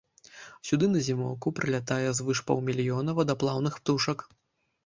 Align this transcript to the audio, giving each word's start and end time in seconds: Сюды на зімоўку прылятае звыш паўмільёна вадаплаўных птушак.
Сюды 0.69 0.85
на 0.93 1.01
зімоўку 1.07 1.53
прылятае 1.59 1.99
звыш 2.21 2.43
паўмільёна 2.47 3.17
вадаплаўных 3.21 3.73
птушак. 3.83 4.27